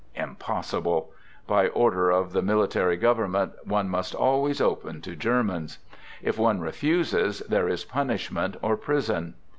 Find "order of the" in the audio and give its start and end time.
1.67-2.41